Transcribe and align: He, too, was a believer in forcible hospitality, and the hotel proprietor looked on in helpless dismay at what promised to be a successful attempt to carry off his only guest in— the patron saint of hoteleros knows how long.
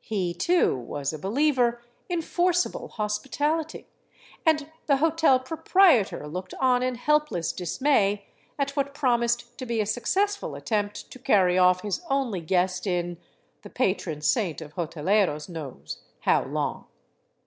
He, 0.00 0.32
too, 0.32 0.74
was 0.74 1.12
a 1.12 1.18
believer 1.18 1.82
in 2.08 2.22
forcible 2.22 2.88
hospitality, 2.88 3.86
and 4.46 4.70
the 4.86 4.96
hotel 4.96 5.38
proprietor 5.38 6.26
looked 6.26 6.54
on 6.54 6.82
in 6.82 6.94
helpless 6.94 7.52
dismay 7.52 8.24
at 8.58 8.70
what 8.74 8.94
promised 8.94 9.58
to 9.58 9.66
be 9.66 9.82
a 9.82 9.84
successful 9.84 10.54
attempt 10.54 11.10
to 11.10 11.18
carry 11.18 11.58
off 11.58 11.82
his 11.82 12.00
only 12.08 12.40
guest 12.40 12.86
in— 12.86 13.18
the 13.64 13.68
patron 13.68 14.22
saint 14.22 14.62
of 14.62 14.72
hoteleros 14.76 15.46
knows 15.46 16.00
how 16.20 16.42
long. 16.44 16.86